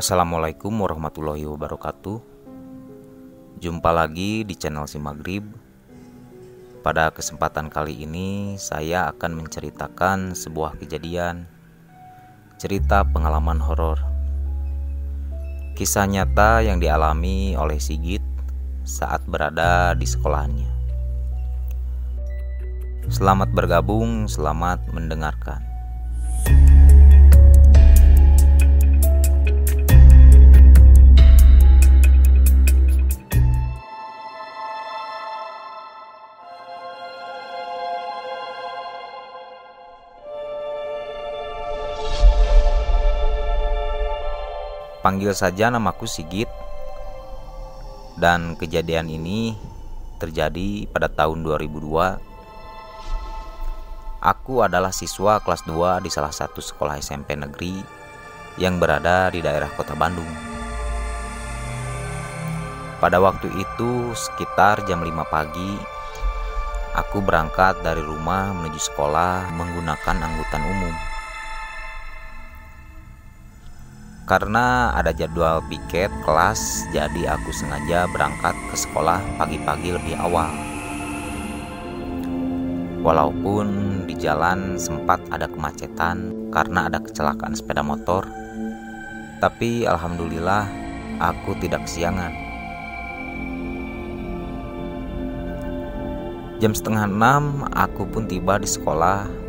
[0.00, 2.24] Assalamualaikum warahmatullahi wabarakatuh.
[3.60, 5.44] Jumpa lagi di channel Si Maghrib.
[6.80, 11.44] Pada kesempatan kali ini saya akan menceritakan sebuah kejadian
[12.56, 14.00] Cerita pengalaman horor.
[15.76, 18.24] Kisah nyata yang dialami oleh Sigit
[18.88, 20.72] saat berada di sekolahannya.
[23.12, 25.60] Selamat bergabung, selamat mendengarkan
[45.10, 46.46] Panggil saja namaku Sigit.
[48.14, 49.58] Dan kejadian ini
[50.22, 54.22] terjadi pada tahun 2002.
[54.22, 57.82] Aku adalah siswa kelas 2 di salah satu sekolah SMP negeri
[58.54, 60.30] yang berada di daerah kota Bandung.
[63.02, 65.74] Pada waktu itu sekitar jam 5 pagi,
[66.94, 71.09] aku berangkat dari rumah menuju sekolah menggunakan angkutan umum.
[74.30, 80.54] Karena ada jadwal piket kelas, jadi aku sengaja berangkat ke sekolah pagi-pagi lebih awal.
[83.02, 83.66] Walaupun
[84.06, 88.22] di jalan sempat ada kemacetan karena ada kecelakaan sepeda motor,
[89.42, 90.70] tapi alhamdulillah
[91.18, 92.30] aku tidak kesiangan.
[96.62, 99.39] Jam setengah enam, aku pun tiba di sekolah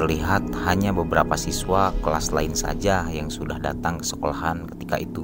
[0.00, 5.20] Terlihat hanya beberapa siswa kelas lain saja yang sudah datang ke sekolahan ketika itu.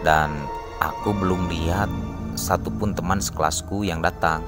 [0.00, 0.32] Dan
[0.80, 1.92] aku belum lihat
[2.32, 4.40] satupun teman sekelasku yang datang.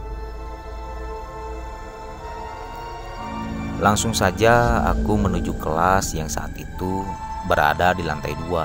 [3.77, 7.05] Langsung saja aku menuju kelas yang saat itu
[7.45, 8.65] berada di lantai dua.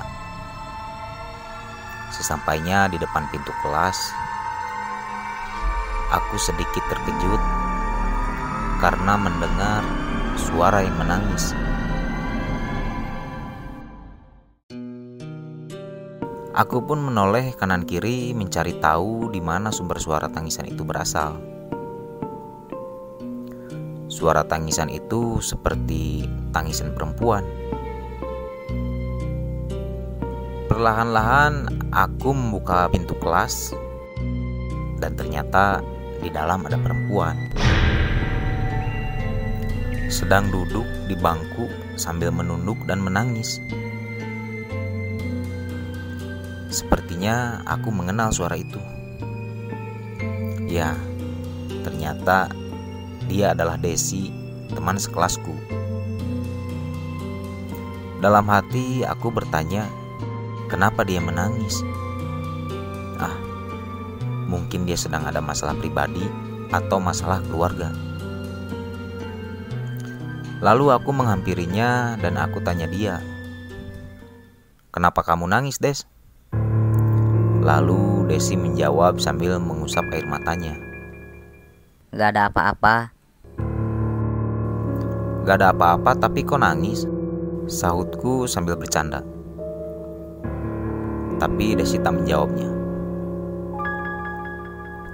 [2.15, 3.99] Sesampainya di depan pintu kelas,
[6.15, 7.60] aku sedikit terkejut
[8.81, 9.85] karena mendengar
[10.33, 11.53] suara yang menangis.
[16.51, 21.37] Aku pun menoleh kanan kiri mencari tahu di mana sumber suara tangisan itu berasal.
[24.11, 27.45] Suara tangisan itu seperti tangisan perempuan.
[30.67, 33.71] Perlahan-lahan aku membuka pintu kelas
[34.99, 35.79] dan ternyata
[36.19, 37.51] di dalam ada perempuan
[40.11, 43.63] sedang duduk di bangku sambil menunduk dan menangis.
[46.67, 48.79] Sepertinya aku mengenal suara itu.
[50.67, 50.99] Ya,
[51.87, 52.51] ternyata
[53.31, 54.35] dia adalah Desi,
[54.75, 55.55] teman sekelasku.
[58.19, 59.87] Dalam hati aku bertanya,
[60.67, 61.79] kenapa dia menangis?
[63.15, 63.35] Ah,
[64.51, 66.27] mungkin dia sedang ada masalah pribadi
[66.67, 68.10] atau masalah keluarga.
[70.61, 73.17] Lalu aku menghampirinya dan aku tanya dia,
[74.93, 76.05] "Kenapa kamu nangis, Des?"
[77.65, 80.77] Lalu Desi menjawab sambil mengusap air matanya.
[82.13, 83.09] Gak ada apa-apa.
[85.49, 87.09] Gak ada apa-apa tapi kok nangis?
[87.65, 89.25] Sahutku sambil bercanda.
[91.41, 92.69] Tapi Desi tak menjawabnya.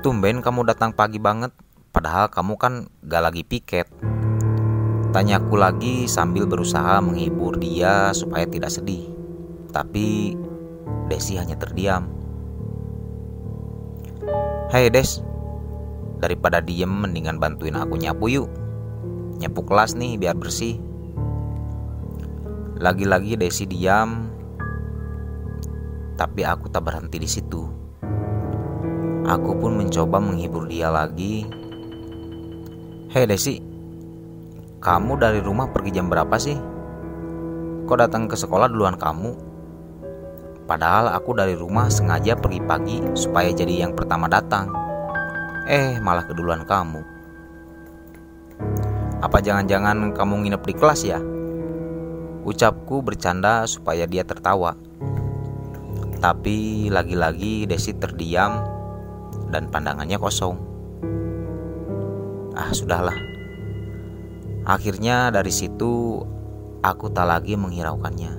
[0.03, 1.56] Tumben kamu datang pagi banget,
[1.96, 2.74] padahal kamu kan
[3.07, 3.88] gak lagi piket.
[5.07, 9.07] Tanyaku lagi sambil berusaha menghibur dia supaya tidak sedih.
[9.72, 10.35] Tapi
[11.07, 12.12] Desi hanya terdiam.
[14.68, 15.23] Hei Des,
[16.19, 18.51] daripada diem mendingan bantuin aku nyapu yuk.
[19.39, 20.75] Nyapu kelas nih biar bersih.
[22.83, 24.27] Lagi-lagi Desi diam,
[26.19, 27.63] tapi aku tak berhenti di situ.
[29.24, 31.48] Aku pun mencoba menghibur dia lagi.
[33.07, 33.76] Hei Desi,
[34.77, 36.53] kamu dari rumah pergi jam berapa sih?
[37.89, 39.33] Kok datang ke sekolah duluan kamu?
[40.69, 44.69] Padahal aku dari rumah sengaja pergi pagi supaya jadi yang pertama datang.
[45.65, 47.01] Eh, malah keduluan kamu.
[49.18, 51.19] Apa jangan-jangan kamu nginep di kelas ya?
[52.45, 54.77] Ucapku bercanda supaya dia tertawa.
[56.21, 58.62] Tapi lagi-lagi Desi terdiam
[59.50, 60.57] dan pandangannya kosong.
[62.53, 63.37] Ah, sudahlah.
[64.68, 66.19] Akhirnya dari situ
[66.84, 68.36] aku tak lagi menghiraukannya.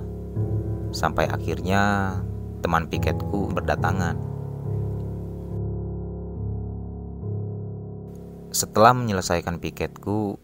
[0.93, 2.13] Sampai akhirnya
[2.61, 4.13] teman piketku berdatangan.
[8.53, 10.37] Setelah menyelesaikan piketku,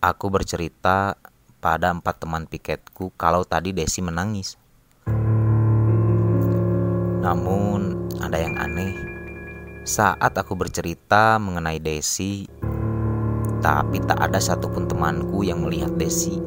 [0.00, 1.20] aku bercerita
[1.60, 4.56] pada empat teman piketku kalau tadi Desi menangis.
[7.20, 8.96] Namun ada yang aneh.
[9.84, 12.48] Saat aku bercerita mengenai Desi,
[13.58, 16.38] tapi tak ada satupun temanku yang melihat Desi.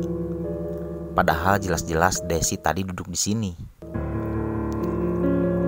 [1.11, 3.51] Padahal jelas-jelas Desi tadi duduk di sini.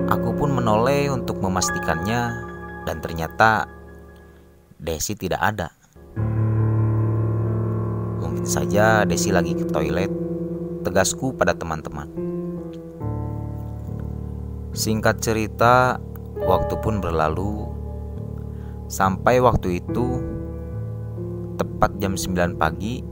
[0.08, 2.22] Aku pun menoleh untuk memastikannya
[2.88, 3.68] dan ternyata
[4.80, 5.68] Desi tidak ada.
[8.24, 10.12] Mungkin saja Desi lagi ke toilet,
[10.80, 12.08] tegasku pada teman-teman.
[14.72, 16.00] Singkat cerita,
[16.40, 17.68] waktu pun berlalu.
[18.88, 20.33] Sampai waktu itu,
[21.54, 23.02] tepat jam 9 pagi,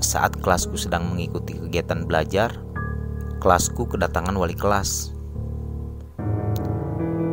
[0.00, 2.52] saat kelasku sedang mengikuti kegiatan belajar,
[3.40, 5.16] kelasku kedatangan wali kelas.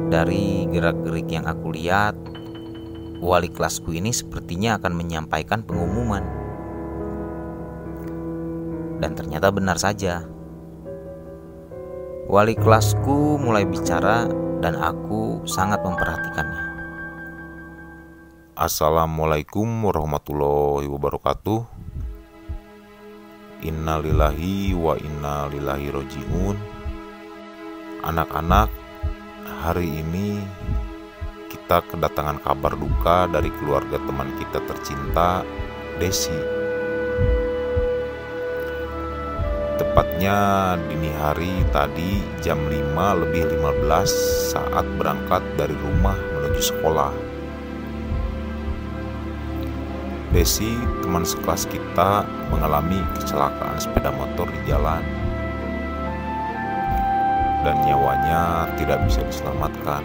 [0.07, 2.15] Dari gerak-gerik yang aku lihat,
[3.19, 6.23] wali kelasku ini sepertinya akan menyampaikan pengumuman.
[9.03, 10.23] Dan ternyata benar saja.
[12.31, 14.31] Wali kelasku mulai bicara
[14.63, 16.72] dan aku sangat memperhatikannya.
[18.53, 21.65] Assalamualaikum warahmatullahi wabarakatuh.
[23.65, 26.53] Innalillahi wa innalillahi rojiun
[28.05, 28.69] Anak-anak,
[29.65, 30.37] hari ini
[31.49, 35.41] kita kedatangan kabar duka dari keluarga teman kita tercinta,
[35.97, 36.37] Desi.
[39.81, 47.32] Tepatnya dini hari tadi jam 5 lebih 15 saat berangkat dari rumah menuju sekolah.
[50.33, 50.73] Desi,
[51.05, 55.05] teman sekelas kita, mengalami kecelakaan sepeda motor di jalan
[57.61, 60.01] dan nyawanya tidak bisa diselamatkan.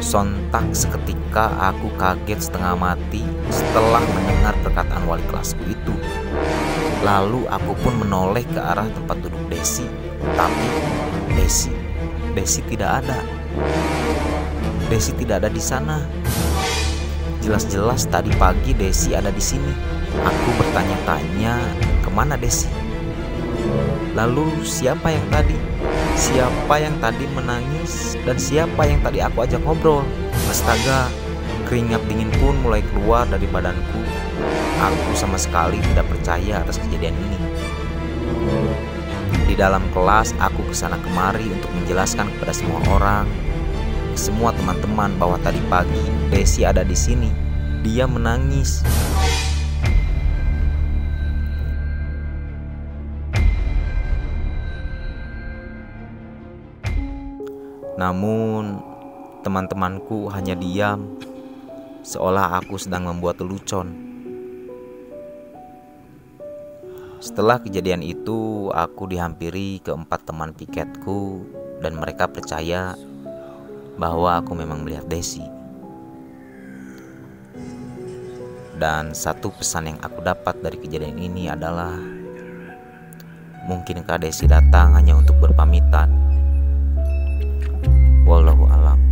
[0.00, 3.20] Sontak seketika aku kaget setengah mati
[3.52, 5.92] setelah mendengar perkataan wali kelasku itu.
[7.04, 9.84] Lalu aku pun menoleh ke arah tempat duduk Desi,
[10.32, 10.68] tapi
[11.36, 11.72] Desi,
[12.32, 13.20] Desi tidak ada.
[14.88, 16.00] Desi tidak ada di sana.
[17.44, 19.68] Jelas-jelas tadi pagi Desi ada di sini.
[20.24, 21.60] Aku bertanya-tanya
[22.00, 22.70] ke mana Desi.
[24.16, 25.58] Lalu siapa yang tadi?
[26.16, 30.00] Siapa yang tadi menangis dan siapa yang tadi aku ajak ngobrol?
[30.48, 31.12] Astaga,
[31.68, 34.05] keringat dingin pun mulai keluar dari badanku
[34.76, 37.40] Aku sama sekali tidak percaya atas kejadian ini.
[39.48, 43.24] Di dalam kelas, aku ke sana kemari untuk menjelaskan kepada semua orang,
[44.12, 47.30] semua teman-teman bahwa tadi pagi Desi ada di sini.
[47.80, 48.82] Dia menangis.
[57.96, 58.76] Namun,
[59.40, 61.16] teman-temanku hanya diam,
[62.04, 64.15] seolah aku sedang membuat lelucon.
[67.16, 71.48] Setelah kejadian itu, aku dihampiri keempat teman piketku
[71.80, 72.92] dan mereka percaya
[73.96, 75.40] bahwa aku memang melihat Desi.
[78.76, 81.96] Dan satu pesan yang aku dapat dari kejadian ini adalah
[83.64, 86.12] mungkinkah Desi datang hanya untuk berpamitan.
[88.28, 89.05] Wallahu alam.